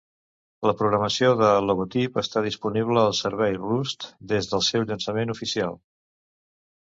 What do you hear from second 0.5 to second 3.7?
La programació de logotip està disponible al servei